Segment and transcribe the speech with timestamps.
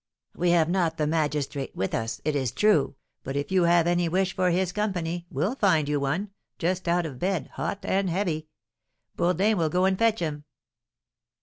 [0.33, 4.09] "We have not the magistrate with us, it is true; but if you have any
[4.09, 8.47] wish for his company, we'll find you one, just out of bed, hot and heavy;
[9.15, 10.45] Bourdin will go and fetch him."